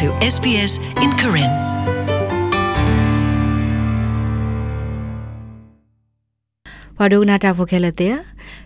[0.00, 0.72] to SBS
[1.04, 1.52] in Karen.
[6.98, 8.16] ဝါဒိုနာတာဖိုခဲလတဲ့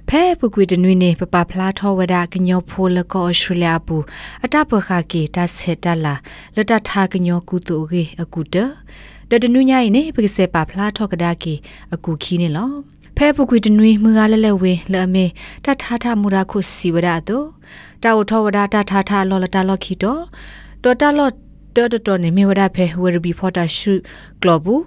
[0.08, 4.04] ဖဲပုကွေတနွေနေပပဖလားထောဝဒကညောဖိုလကောရှူလျာဘူး
[4.44, 6.14] အတပခါကေတဆေတလာ
[6.56, 8.56] လတထာကညောကူတူရေအကူတ
[9.30, 11.54] ဒတနုညိုင်နေပကစေပါဖလားထောကဒါကေ
[11.94, 12.70] အကူခီနေလော
[13.16, 15.24] ဖဲပုကွေတနွေမူကလလဲဝေလအမေ
[15.64, 17.46] တထာထမူရာခုစီဝဒတော့
[18.02, 20.22] တာဝထောဝဒတထာထလောလတလောခီတော့
[20.88, 21.28] တော်တလော
[21.76, 23.92] တော်တော်နေမြဝဒဖဲဝရဘီဖော်တာရှု
[24.42, 24.82] ကလဘူး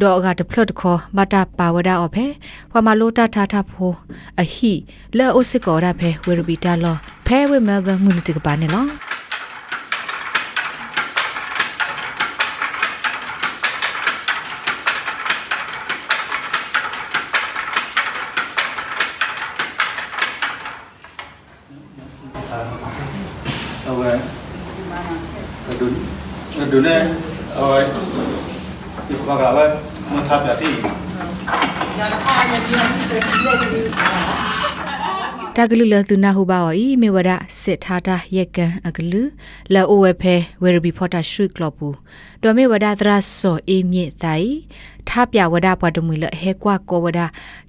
[0.00, 2.26] ဒေါ်ကတဖလတ်ခေါ်မတာပါဝဒအဖေ
[2.70, 3.92] ဖမလိုတာတာတာဖို
[4.40, 4.72] အဟိ
[5.16, 8.84] လဲအိုစစ်ကောရဖဲဝရဘီတာလောဖဲဝဲမဲဘမှုလတကပါနေလော
[26.56, 27.04] Adun eh.
[27.52, 27.84] Awal.
[29.12, 29.70] Ibu kakak awal.
[30.08, 30.72] Mau tahap jadi.
[35.56, 39.22] တကလူလသူနာဟုပါဝီမေဝဒစစ်ထားတာယက်ကန်အကလူ
[39.74, 41.88] လာအိုဝဲဖဲဝဲရဘီဖော်တာရှုကလပူ
[42.42, 44.50] ဒေါ်မေဝဒသရဆောအေမြင့်တိုင်
[45.08, 47.20] ထပြဝဒပွားတမွေလဟဲကွာကောဝဒ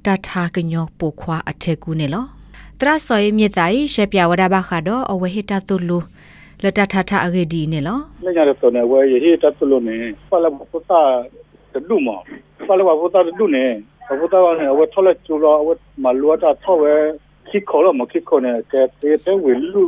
[0.06, 2.26] တထာကညောပိုခွာအထက်ကူနေလော
[2.80, 6.00] သရဆောအေမြင့်တိုင်ရှက်ပြဝဒဘခါတော့အဝဲဟစ်တတုလူ
[6.64, 9.98] လတထထအဂေဒီနေလောလက်ညာတဲ့ဆိုနေဝဲရေဟေတပ်ပလို့နေ
[10.30, 11.02] ဖလာဘုသာ
[11.90, 12.20] တူမော
[12.66, 13.66] ဖလာဘုသာတူနေ
[14.20, 16.94] ဘုသာကနေဝဲထောလက်ကျူလောဝဲမလွတ်တာထောဝဲ
[17.48, 19.84] ခိခေါ်လို့မခိခေါ်နဲ့ကဲတေးတဲ့ဝေလူ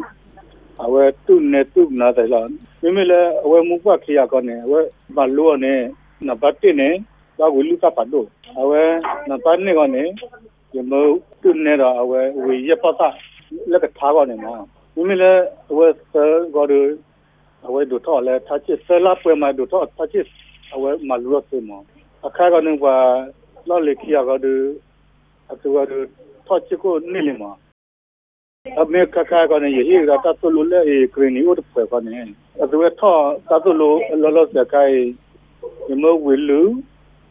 [0.83, 2.49] အဝဲသူ့နဲ့သူ့နာတယ်လား
[2.81, 4.79] မိမိလည်းအဝဲမူပွားခေရကောနဲ့အဝဲ
[5.15, 5.79] မလို့နဲ့
[6.27, 6.93] နဘတ်တင်နဲ့
[7.39, 8.27] ဘာဝေလူကပတ်လို့
[8.59, 8.81] အဝဲ
[9.29, 10.07] နဘတ်နဲ့ကောနဲ့
[10.71, 13.09] ဒီမို့သူ့နဲ့တော့အဝဲဝေရပတ်တာ
[13.71, 15.33] လက်ကထားကောနဲ့နော်ူမီလေ
[15.77, 16.81] ဝဲဆာဂေါ်ဒူ
[17.67, 20.25] အဝဲဒူတော့လဲတာချစ်ဆဲလာပွဲမှာဒူတော့တာချစ်
[20.73, 21.71] အဝဲမလူရစေမ
[22.27, 22.85] အခါကနေက
[23.69, 24.53] လော်လေခီယာဂေါ်ဒူ
[25.51, 25.97] အတူဂေါ်ဒူ
[26.47, 27.43] တော့ချစ်ကိုနေလီမ
[28.81, 30.79] အမေခခါကနေယေဟီရာတတ်လို့လဲ
[31.13, 32.17] ခရနီဥတ်ပွဲကနေ
[32.61, 33.21] အတူတော့
[33.65, 34.95] တတ်လို့လော်လော်စကိုင်
[35.85, 36.61] ဒီမဝီလူ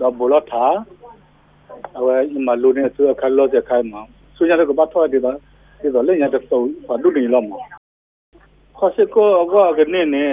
[0.01, 0.67] တော့ဘလော်တာ
[1.99, 3.95] အဝဲမလူနေသူအခါလော်စကိုင်မ
[4.37, 5.23] ဆူညာတော့ဘာထောက်တယ်
[5.81, 7.53] ဒီတော့လည်းရတဲ့တော့ဘာလို့နေလောမ
[8.79, 10.27] ခါစကောအဝါကနေနေ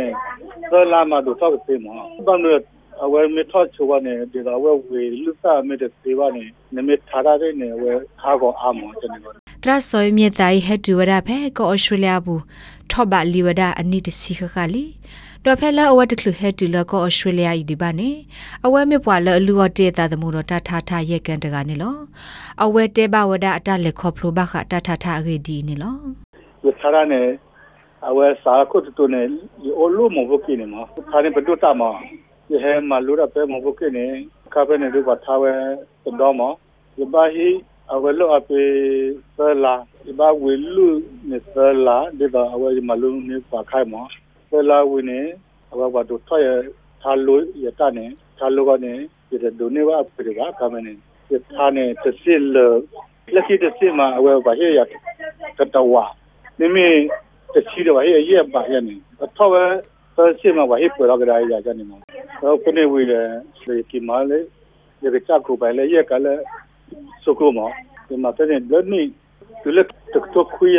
[0.71, 1.87] သလာမတို့တော့ပြေမ
[2.25, 2.59] ဘာလို့
[3.03, 6.43] အဝဲမထောချဝနေဒီတော့ဝဲဝေလူစားမဲ့တဲ့ဒီပါနေ
[6.75, 7.91] နမေထားရတဲ့နေဝဲ
[8.21, 12.43] ခါကောအာမောတဲ့နေကောတရဆောမြင့်တိုင်ဟက်တူဝဒဖဲကောဩစတြေးလျဘူး
[12.91, 14.85] ထော့ဘလီဝဒအနိတစီခခလီ
[15.47, 18.09] တော့ဖဲလာအဝတ်တခလူဟက်တူလကောဩစတြေးလျဤဒီပါနေ
[18.65, 21.95] အဝဲမြပွာလအလူော်တေတာသမူတော့တထထရက်ကန်တကနေလော
[22.63, 25.95] အဝဲတဲဘဝဒအတလက်ခေါဖလိုဘခတထထအဂေဒီနေလော
[26.63, 27.21] ဝဆရာနေ
[28.09, 29.21] အဝဲစာကုတ်တူနေ
[29.79, 31.91] အလိုမဘကိနေမှာခါနေဘဒုတာမှာ
[32.47, 34.05] ဒီဟဲမလူရပဲမဘကိနေ
[34.53, 35.51] ခါပဲနေတော့ထားဝဲ
[36.21, 36.49] တော့မှာ
[36.95, 37.49] ဒီဘာဟီ
[37.93, 38.61] အဝဲလောအပေ
[39.35, 39.75] ဆလာ
[40.05, 40.87] ဒီဘာဝေလူ
[41.29, 41.53] နေဆ
[41.85, 44.24] လာဒီဘာအဝဲမလူနေပါခိုင်မှာဆ
[44.69, 45.19] လာဝင်နေ
[45.71, 46.49] အဘဘတို့ထွက်ရ
[47.01, 48.05] ထားလို့ရတာနေ
[48.37, 48.93] ထားလို့ကနေ
[49.29, 50.93] ဒီဒိုနေဝပရိကကမနေ
[51.29, 52.57] ဒီထားနေသစ်လ
[53.33, 54.79] လက်ရှိသစ်မှာအဝဲပါဟဲ့ရ
[55.59, 55.95] ကတဝ
[56.59, 56.87] နိမေ
[57.53, 59.63] တချီတော့ဟဲ့ရပါရနေအထောပဲ
[60.15, 60.17] သ
[60.47, 61.97] စ်မှာပါဟဲ့ပရကရာရကြနေမှာ
[62.41, 63.21] တော့ခုနေဝီလေ
[63.65, 64.45] ဒီကမလေး
[65.01, 66.43] ဒီကချကူပဲလေရကလည်း
[67.23, 67.59] စုကုမ
[68.07, 69.11] ဒီမှာတဲ့လက်နည်း
[69.61, 70.75] သူလက်တက်တော့ခွေး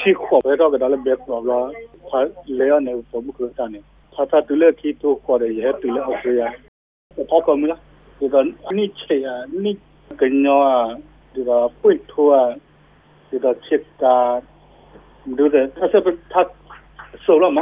[0.00, 1.60] ရှိခေါ်ပဲတော့ကလည်းဘက်တော့လာ
[2.58, 3.80] လေရနေပုံကူတန်းနေ
[4.14, 6.42] သာသာသူလက်ခီတော့ခေါ်ရရဲ့သူလက်အောက်ရ
[7.16, 7.80] တော့ကောမလား
[8.18, 8.36] ဒီက
[8.76, 9.72] နိချေယာနိ
[10.20, 10.62] ကညော
[11.34, 11.50] ဒီက
[11.80, 12.48] ပွင့်ထွား
[13.28, 14.16] ဒီကချစ်တာ
[15.38, 16.48] ဒုတဲ့အစပ်ထပ်
[17.24, 17.58] ဆိုလာမ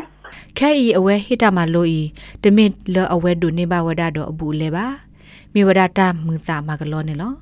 [0.58, 2.00] ခဲဤအဝဲဟိတမလို့ဤ
[2.42, 4.86] တမင်လအဝဲဒုနေဘဝဒတော့အဘူးလဲပါ
[5.52, 7.32] မြေဝဒတာမြူစာမကလောနေလော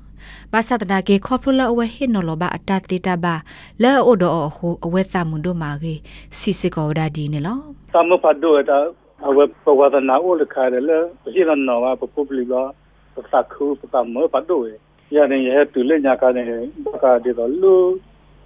[0.53, 3.35] ဘာသာတနာကေခေါပလလအဝဲဟိနော်လဘာအတတေတာဘာ
[3.83, 5.93] လဲအိုဒိုအခုအဝဲသမွန်ဒိုမာကေ
[6.39, 7.57] စီစကောဒါဒီနေလော
[7.93, 8.79] သမဖတ်ဒိုတာ
[9.27, 10.97] အဝဲပဝဒနာအိုလခါရလဲ
[11.33, 12.65] ရှိနနော်ဘာပပူပလီလော
[13.13, 14.71] ပသခုပကမဖတ်ဒိုရ
[15.15, 16.43] ရင်ရဲ့တူလက်ညာကနေ
[16.85, 17.75] ဘာကဒီတော့လူ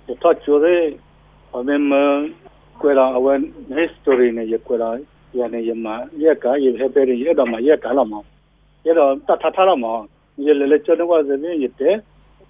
[0.08, 0.76] တော့ချိုရဲ
[1.56, 1.92] အမေမ
[2.82, 3.34] ကွေလာအဝဲ
[3.78, 4.90] history နဲ့ရကွေလာ
[5.38, 8.20] ရနေရမှာရက်ကရဟဲပဲရတော့မှာရက်ကလာမှာ
[8.86, 9.94] ရတော့တတ်ထားထားတော့မှာ
[10.46, 12.02] yelelechonekwa zemi yete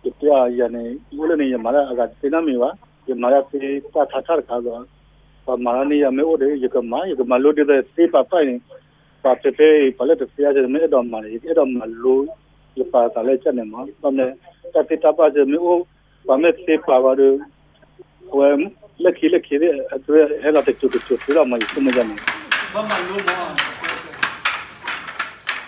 [0.03, 2.77] yetya yani uleni yamara aga tsinami wa
[3.07, 4.85] yamara se ta tha thar kha lo
[5.45, 7.63] pa mara ni yame ode yekama yekama lo de
[7.95, 8.61] se pa pa ni
[9.23, 12.25] pa te te pale te sia je me edom ma ni edom ma lo
[12.75, 14.25] ye pa ta le chane ma pa me
[14.73, 15.85] ta te ta pa je me o
[16.27, 17.39] pa me se pa wa de
[18.33, 18.69] wem
[18.99, 22.15] lekhi lekhi de atre hela te chu chu chu la ma su me jane
[22.73, 23.79] pa ma lo ma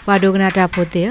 [0.07, 1.03] ပါဒုကနာတာဖိုတေ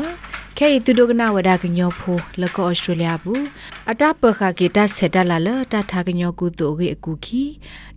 [0.62, 3.42] ခဲဤသူဒိုကနာဝဒါကညောဖိုလကောဩစတြေးလျဘူး
[3.90, 7.42] အတပခကေတဆက်တလာလတထာကညောကူတူရေအကူခီ